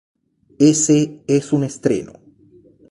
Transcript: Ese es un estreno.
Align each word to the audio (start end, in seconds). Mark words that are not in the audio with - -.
Ese 0.57 1.21
es 1.27 1.53
un 1.53 1.63
estreno. 1.63 2.13